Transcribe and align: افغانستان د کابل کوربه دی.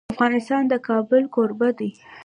افغانستان 0.13 0.61
د 0.71 0.73
کابل 0.87 1.23
کوربه 1.35 1.69
دی. 1.77 1.89